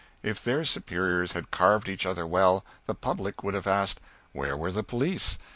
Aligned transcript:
If 0.23 0.43
their 0.43 0.63
superiors 0.63 1.33
had 1.33 1.51
carved 1.51 1.87
each 1.87 2.07
other 2.07 2.25
well, 2.25 2.65
the 2.87 2.95
public 2.95 3.43
would 3.43 3.53
have 3.53 3.67
asked, 3.67 3.99
Where 4.31 4.57
were 4.57 4.71
the 4.71 4.81
police? 4.81 5.37